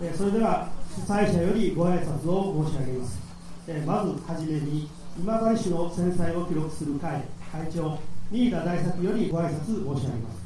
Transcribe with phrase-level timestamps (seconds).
[0.00, 3.18] えそれでは主催者よりご挨拶を申し上げます、
[3.66, 7.98] えまずはじめに今治市の戦災を記録する会会長
[8.30, 10.38] 新田大作よりご挨拶申し上げます。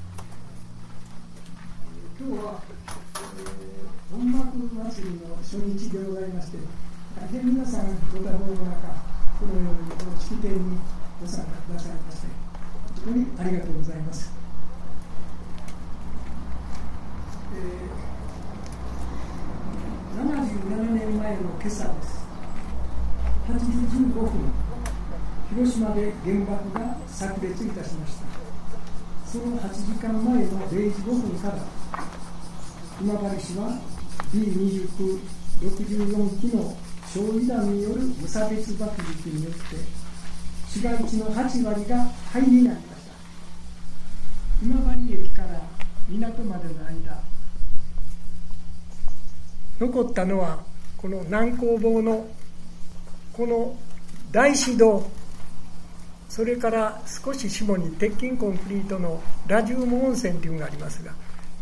[2.19, 2.63] 今日は、
[3.37, 6.59] えー、音楽祭りの初日でございまして
[7.21, 8.89] 大変皆さんご多忙の中
[9.39, 10.79] このように式典に
[11.21, 12.29] ご参加くださいまして
[13.05, 14.33] 本当にありがとうございます。
[20.13, 22.23] 77年前の今朝です。
[23.49, 24.31] 8時15分
[25.51, 28.23] 広島で原爆が炸裂いたしました。
[29.27, 31.59] その8時間前の0時5分から
[33.01, 33.81] 今治市は
[34.33, 36.77] B2964 機の
[37.13, 39.61] 焼夷弾による無差別爆撃によって
[40.69, 43.13] 市街地の8割が灰になりました。
[44.63, 45.49] 今治駅から
[46.09, 47.21] 港までの間
[49.81, 50.63] 残ったのは
[51.03, 52.29] この南工房の
[53.33, 53.77] この
[54.31, 55.11] 大師堂
[56.29, 61.13] それから少し下に鉄筋コンクリートのラジウム温泉というのがありますが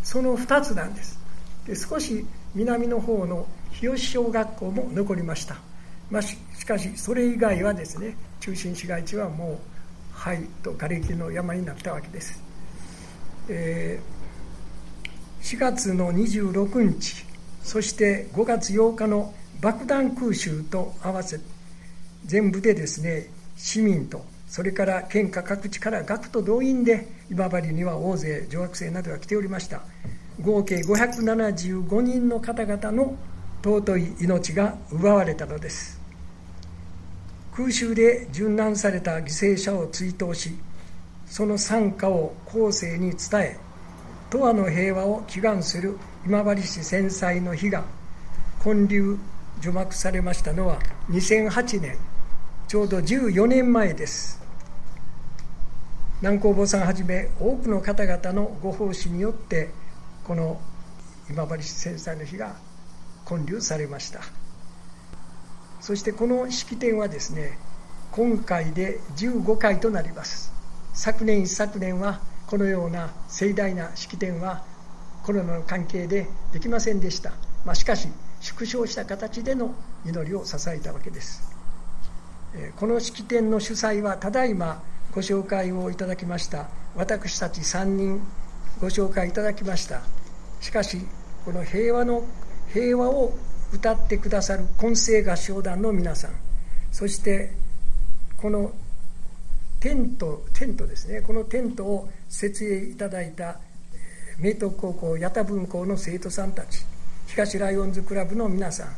[0.02, 1.18] その2つなんです。
[1.66, 5.56] で少し南の方の日吉小学校も残りました、
[6.10, 6.36] まあ、し
[6.66, 9.58] かしそれ以外はですね中心市街地はもう
[10.12, 12.42] 灰と瓦礫の山になったわけです、
[13.48, 17.24] えー、4月の26日
[17.62, 21.38] そして5月8日の爆弾空襲と合わせ
[22.24, 29.82] 全部でですね市民とそれから県下各地から学徒動員で今治には大勢女学生などが来ておりました。
[30.40, 33.16] 合計575人の方々の
[33.62, 36.00] 尊い命が奪われたのです。
[37.52, 40.56] 空襲で殉難された犠牲者を追悼し
[41.26, 43.56] その惨禍を後世に伝え
[44.32, 47.84] 永遠の平和を祈願する今治市戦災の日が
[48.62, 49.18] 建立
[49.60, 50.78] 除幕されましたのは
[51.10, 51.96] 2008年
[52.66, 54.40] ちょうど14年前です。
[56.22, 59.70] 南光坊さんはじめ多くの方々のご奉仕によって
[60.24, 60.60] この
[61.28, 62.56] 今治市戦災の日が
[63.28, 64.20] 建立されました。
[65.80, 67.58] そしてこの式典はですね
[68.12, 70.52] 今回で15回となります。
[70.94, 74.64] 昨年一昨年はこのような盛大な式典は
[75.22, 77.32] コロナの関係でできませんでした、
[77.64, 78.08] まあ、しかし
[78.40, 79.74] 縮小した形での
[80.04, 81.42] 祈りを支えたわけです。
[82.76, 86.68] この式典の主催はただいまご紹介をいただきました。
[86.96, 88.20] 私たち3人
[88.80, 90.02] ご紹介いただきました。
[90.60, 90.98] しかし
[91.44, 92.24] この平和の
[92.72, 93.32] 平和を
[93.72, 96.32] 歌ってくださる混声合唱団の皆さん
[96.90, 97.52] そして
[98.36, 98.72] この
[99.78, 101.22] テントテントですね。
[101.22, 103.60] このテントを設営いただいた
[104.38, 106.84] 明徳高校八田分校の生徒さんたち
[107.40, 108.88] 東ライオンズクラブの皆さん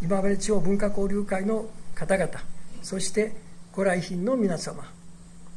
[0.00, 2.30] 今治地方文化交流会の方々
[2.82, 3.32] そして
[3.72, 4.84] ご来賓の皆様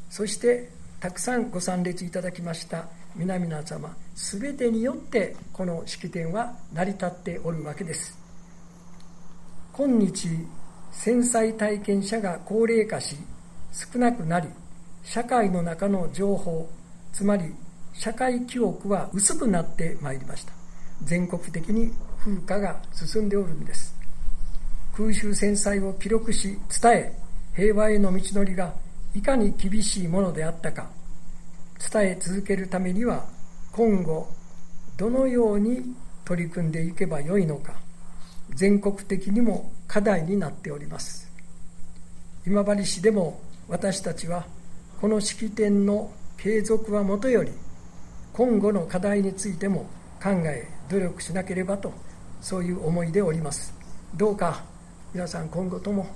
[0.09, 0.67] そして
[0.99, 8.17] たくさんご参列いただきました皆々様全てによってこの式典は成り立っておるわけです。
[9.71, 10.27] 今日
[10.91, 13.15] 戦災体験者が高齢化し
[13.71, 14.47] 少なくなり
[15.03, 16.67] 社会の中の情報
[17.11, 17.53] つまり
[17.93, 20.62] 社会記憶は薄くなってまいりました。
[21.05, 23.95] 全国的に風化が進んでおるんです。
[24.95, 27.17] 空襲戦災を記録し伝え
[27.55, 28.73] 平和への道のりが
[29.15, 30.89] いかに厳しいものであったか
[31.91, 33.25] 伝え続けるためには
[33.71, 34.29] 今後
[34.97, 37.73] どのように取り組んでいけばよいのか
[38.51, 41.31] 全国的にも課題になっております。
[42.45, 44.45] 今治市でも私たちは
[44.99, 47.51] この式典の継続はもとより
[48.33, 49.87] 今後の課題についても
[50.23, 51.91] 考え努力しなければと
[52.39, 53.73] そういう思いでおります。
[54.15, 54.63] どうか
[55.13, 56.07] 皆さん今後とも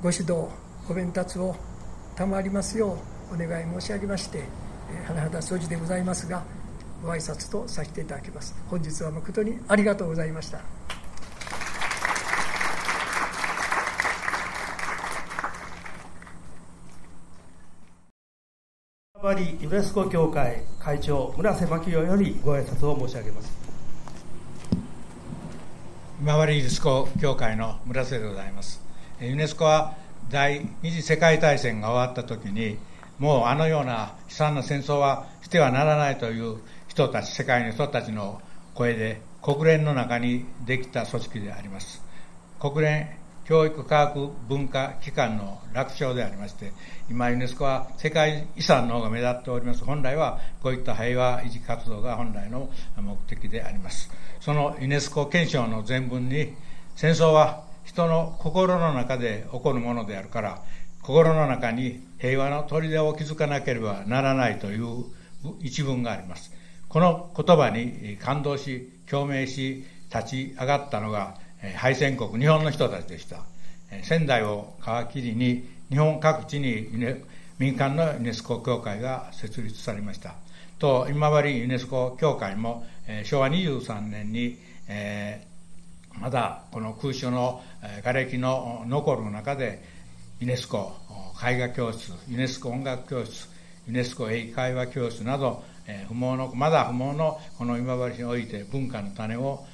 [0.00, 0.46] ご指導
[0.86, 1.56] ご鞭達を
[2.14, 2.96] 賜りますよ
[3.32, 4.44] うお願い申し上げまして
[5.08, 6.44] 甚だ掃除でございますが
[7.02, 8.54] ご挨拶とさせていただきます。
[8.70, 10.77] 本日は誠にありがとうございました。
[19.28, 23.52] バリユネスコ協会会長村瀬真紀夫よりご挨拶を申し上げます。
[26.18, 28.80] 今治ユネスコ協会の村瀬でございます。
[29.20, 29.98] ユネスコは
[30.30, 32.78] 第二次世界大戦が終わった時に
[33.18, 38.40] もうあのような悲惨な戦争はしてはならないという人たち世界の人たちの
[38.72, 42.02] 声で国連の中にできた組織であります。
[42.58, 46.70] 国連教育科学文化機関の楽勝でありまして、
[47.08, 49.82] 今ユネスコは世界遺産の方が目立っております。
[49.86, 52.68] 本来はこういった平和維持活動が本来の
[52.98, 54.10] 目的であります。
[54.40, 56.56] そのユネスコ憲章の前文に、
[56.94, 60.62] 戦争は人の心の中で起こるものであるから、
[61.00, 65.06] 心の中に平和の砦を築かなければならないという
[65.60, 66.52] 一文があります。
[66.90, 73.42] この言葉に感動し、共鳴し、立ち上がったのが、敗戦国、日本の人たちでした。
[74.02, 74.74] 仙台を
[75.08, 76.88] 皮切りに、日本各地に
[77.58, 80.34] 民間のユネスコ協会が設立されました。
[80.78, 89.82] と、今治ユネスコ協会も、え昭和23年に、えー、まだこの空襲のえ瓦礫の残る中で、
[90.40, 90.92] ユネスコ
[91.44, 93.48] 絵画教室、ユネスコ音楽教室、
[93.86, 99.64] ユネスコ英会話教室など、え不毛の、まだ不毛のこの今治市において文化の種を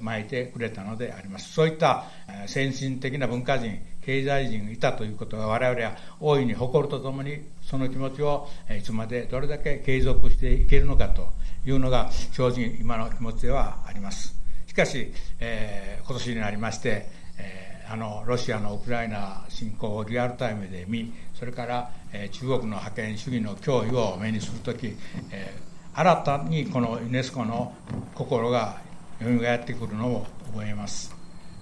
[0.00, 1.52] まいてくれたのであります。
[1.52, 2.04] そういった
[2.46, 11.32] 先進的な文化人、経済人がいたということが我々は大いに誇るとともに、その気持ちをいつまでどれだけ継続していけるのかと
[11.64, 14.34] いうのが正直今の気持ちではあります。
[14.66, 17.06] しかし、えー、今年になりまして、
[17.38, 24.94] えー、あのロシアのウクライナ侵攻をリアルタイムで見、それから、えー、中国の覇権主義の脅威を目にするとき、
[25.30, 27.72] えー、新たにこのユネスコの
[28.14, 28.82] 心が
[29.20, 31.14] 蘇ってくるのを覚えます、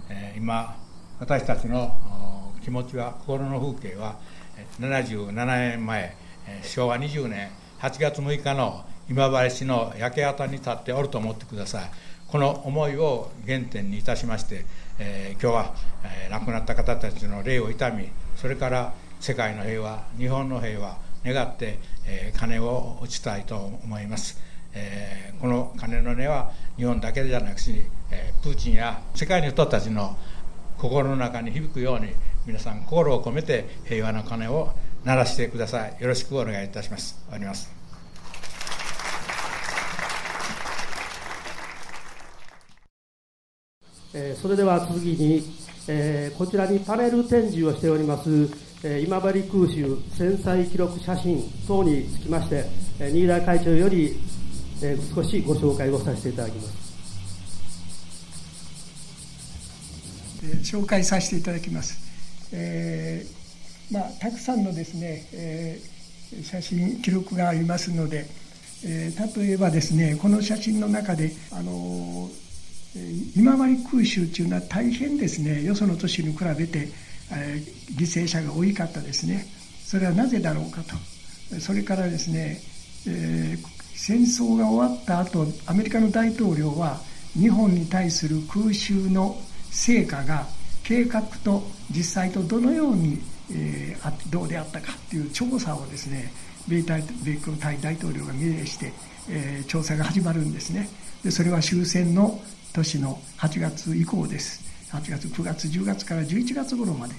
[0.09, 0.77] えー、今
[1.21, 4.17] 私たちの気持ちは心の風景は
[4.81, 6.17] 77年前
[6.63, 7.51] 昭和20年
[7.81, 11.91] 8月6日の今治市の焼け跡に立っておると思ってください。
[12.29, 14.65] この思いを原点にいたしまして、
[14.99, 20.97] えー、今日は、えー、亡くなった方たちの霊を悼みそれから世界の平和日本の平和
[21.27, 24.41] 願って、えー、鐘を打ちたいと思います。
[24.75, 30.17] えー、この鐘の音は日本だけじゃなくし、えー、プーチンや世界の人たちの
[30.79, 32.13] 心の中に響くように
[32.47, 34.73] 皆さん心を込めて平和な鐘を
[35.05, 35.97] 鳴らしてください。
[36.01, 37.17] よろしくお願いいたします。
[37.27, 37.83] 終わります。
[44.15, 45.43] えそれでは次に、
[45.89, 48.29] えー、こちらにパネル展示をしております、
[48.85, 52.65] えー、今治空襲戦災記録写真等につきまして、
[53.01, 54.15] えー、新田会長より
[54.83, 56.93] えー、少しご紹介をさせていただきます。
[60.65, 62.01] 紹介させていただきます。
[62.53, 68.27] えー、まあ、たくさんのですね、えー、写真記録がありますので、
[68.85, 72.29] えー、例えばですねこの写真の中であの
[73.37, 76.89] 今治空襲というのは大変ですねよその都市に比べて、
[77.33, 79.47] えー、犠牲者が多かったですね
[79.85, 82.61] それはなぜだろうかとそれからですね、
[83.07, 87.01] えー、戦争が終わった後アメリカの大統領は
[87.35, 89.37] 日本に対する空襲の
[89.71, 90.47] 成果が
[90.83, 93.19] 計画と実際とどのように、
[93.51, 96.33] えー、どうであったかという調査をですね
[96.69, 98.93] 米大米国大大統領が命令して、
[99.29, 100.89] えー、調査が始まるんですね。
[101.25, 102.41] でそれは終戦の
[102.73, 104.63] 年の8月以降です。
[104.91, 107.15] 8月9月10月から11月頃まで。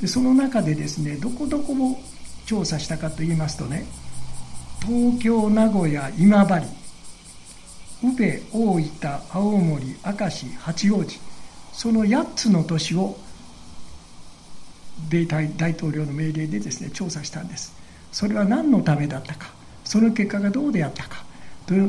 [0.00, 2.00] でその中でですねどこどこも
[2.46, 3.84] 調査したかと言いますとね
[4.82, 6.66] 東京名古屋今治。
[8.02, 11.20] 宇部大分青森明石八王子。
[11.72, 13.16] その8つの都市を
[15.10, 17.74] 米大大統領の命令でですね調査したんです。
[18.10, 19.52] それは何のためだったか。
[19.84, 21.24] その結果がどうであったか。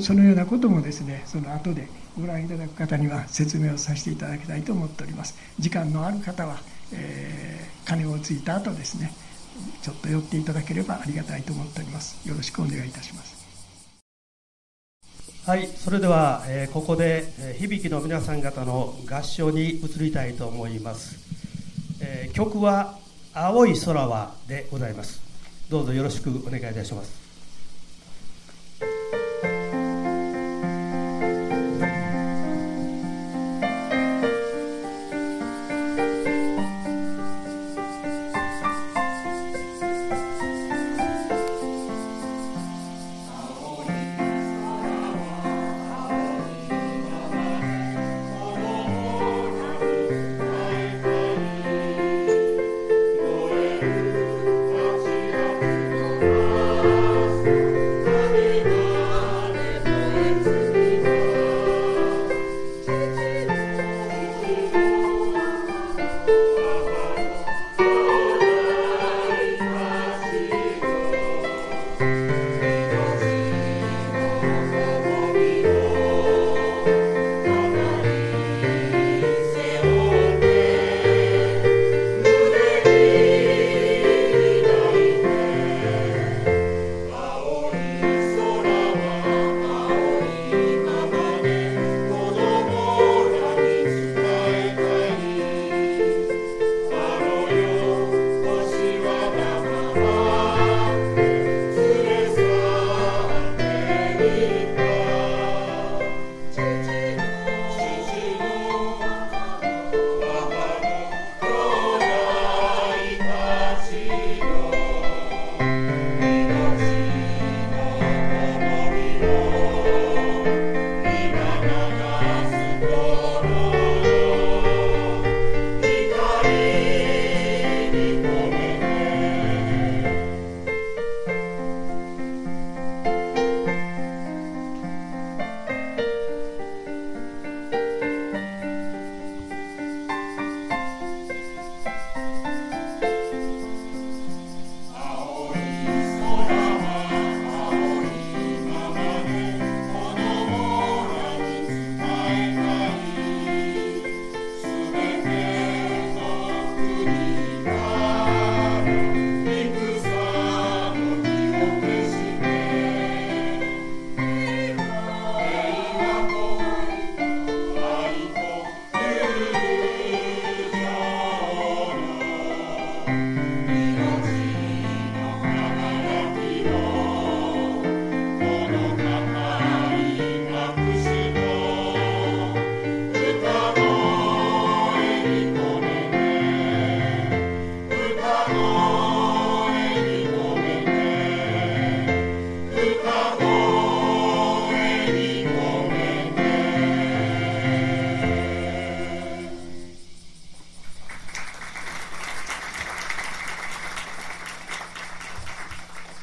[0.02, 1.88] そのようなこともですねその後で
[2.20, 5.36] ご覧いただく方には説明をさせていただきたいと思っております。
[5.58, 6.58] 時間のある方は、
[6.94, 9.14] えー、鐘をついた後ですね
[9.82, 12.28] ちょっと寄っていただければありがたいと思っております。
[12.28, 13.42] よろしくお願いいたします。
[15.46, 21.18] はいそれでは、えー、ここで、えー、響の皆さん方の合唱に移りたいと思います、
[22.00, 23.00] えー、曲は
[23.34, 25.20] 「青い空は」でございます。
[25.68, 27.31] どうぞよろしくお願いいたします。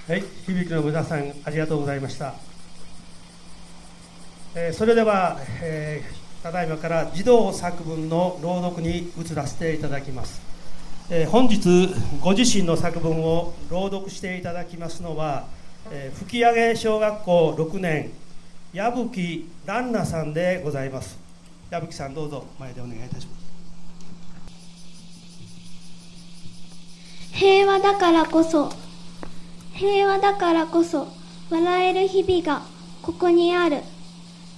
[0.09, 2.33] はい響の皆さんありがとうございました、
[4.55, 10.41] えー、それでは、えー、ただいまから児童作文の朗読に移らせていただきます、
[11.11, 15.45] えー、本日ご自身の作文を朗読していただきますのは、
[15.91, 18.11] えー、吹上小学校6年
[18.73, 21.19] 矢吹蘭奈さんでございます。
[21.69, 23.37] 矢吹さんどうぞ前でお願いいたしま
[27.31, 27.37] す。
[27.37, 28.88] 平和だからこそ
[29.79, 31.07] 平和だからこそ
[31.51, 32.67] 笑える日々が
[33.01, 33.83] ここにある。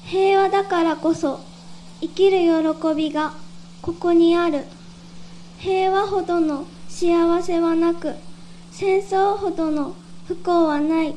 [0.07, 1.41] 平和だからこそ
[2.01, 3.35] 生きる喜びが
[3.83, 4.65] ここにある。
[5.59, 8.15] 平和ほどの幸せはなく
[8.71, 9.95] 戦争ほどの
[10.27, 11.15] 不幸はない。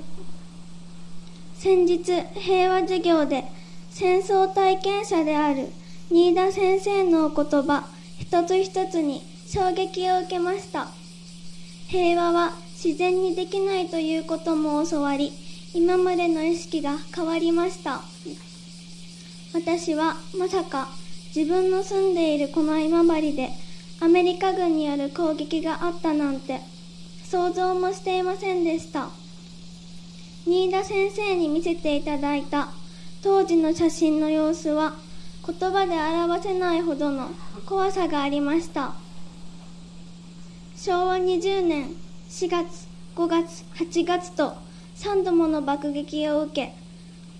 [1.55, 2.03] 先日
[2.35, 3.45] 平和授業で
[3.89, 5.69] 戦争体験者である
[6.11, 7.87] 新田先生のお言葉
[8.19, 10.89] 一つ一つに衝撃を受けました。
[11.87, 12.51] 平和は
[12.83, 15.31] 自然にできないということも教わり
[15.73, 18.01] 今までの意識が変わりました。
[19.53, 20.89] 私はまさか
[21.33, 23.51] 自分の住んでいるこの今治で
[24.01, 26.59] アメリカ軍による攻撃があったなんて
[27.23, 29.09] 想像もしていませんでした。
[30.45, 32.67] 新田先生に見せていただいた
[33.21, 34.95] 当時の写真の様子は
[35.47, 37.29] 言葉で表せないほどの
[37.65, 38.93] 怖さがありました。
[40.75, 41.95] 昭和20年
[42.33, 44.55] 4月5月8月と
[44.95, 46.73] 3度もの爆撃を受け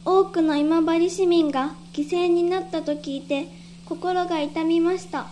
[0.06, 3.48] 多くの今治市民が犠牲になったと聞いて
[3.86, 5.26] 心が痛みました。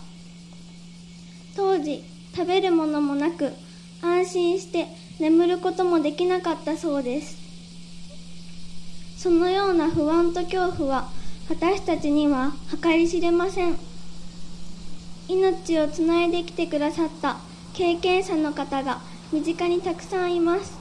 [1.54, 2.02] 当時
[2.34, 3.52] 食べるものもなく
[4.02, 4.88] 安心して
[5.20, 7.36] 眠ることもできなかったそうです。
[9.16, 11.08] そのような不安と恐怖は
[11.48, 12.52] 私たちには
[12.82, 13.78] 計り知れません。
[15.28, 17.36] 命をつないできてくださった
[17.74, 20.78] 経験者の方が身近にたくさんいます。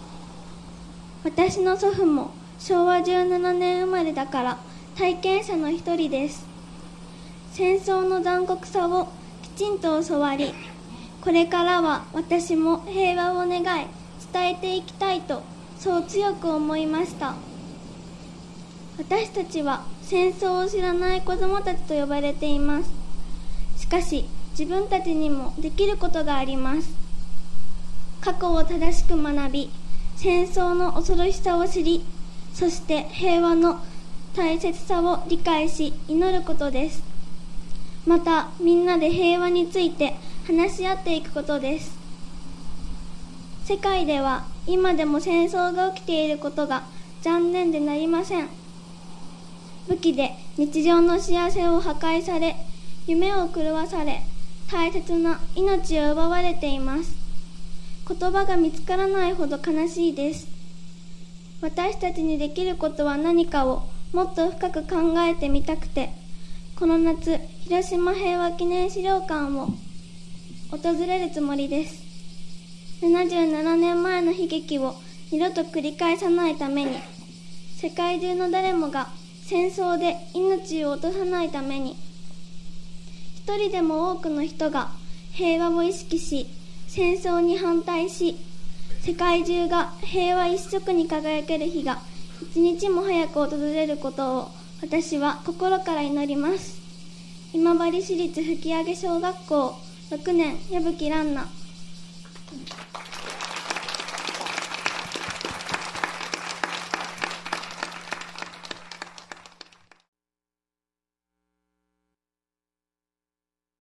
[1.24, 4.58] 私の祖父も昭和17年生まれだから
[4.98, 6.46] 体験者の一人です。
[7.54, 9.08] 戦争の残酷さを
[9.42, 10.54] きちんと教わり
[11.22, 13.88] これからは私も平和を願い
[14.34, 15.44] 伝えていきたいと
[15.80, 17.36] そう強く思いました。
[18.98, 22.92] 私たちは戦争を知らない子供たちと呼ばれています。
[23.78, 24.26] しかし
[24.60, 27.11] 自分たちにもできることがあります。
[28.22, 29.72] 過去を正しく学び
[30.16, 32.06] 戦争の恐ろしさを知り
[32.54, 33.84] そして平和の
[34.36, 37.04] 大切さを理解し祈ることです。
[38.06, 40.16] またみんなで平和について
[40.48, 41.98] 話し合っていくことです。
[43.66, 46.84] 世界では今でも戦争が起きていることが
[47.22, 48.50] 残念でなりません。
[49.88, 52.56] 武器で日常の幸せを破壊され
[53.08, 54.22] 夢を狂わされ
[54.70, 57.21] 大切な命を奪われています。
[58.08, 60.48] 言葉が見つからないほど悲しいです。
[61.62, 66.12] 私たちにできることは何かをもっと深く考えてみたくて
[66.76, 69.68] この夏広島平和記念資料館を
[70.72, 72.04] 訪れるつもりです。
[73.02, 74.96] 77年前の悲劇を
[75.32, 76.98] 二度と繰り返さないために
[77.78, 79.10] 世界中の誰もが
[79.44, 81.96] 戦争で命を落とさないために
[83.36, 84.92] 一人でも多くの人が
[85.32, 86.48] 平和を意識し
[86.94, 88.36] 戦争に反対し
[89.00, 92.00] 世界中が平和一色に輝ける日が
[92.42, 96.82] 一日も早く訪れることを私は心から祈ります。
[97.54, 99.76] 今治市立吹上小学校
[100.10, 101.61] 6年矢吹蘭奈。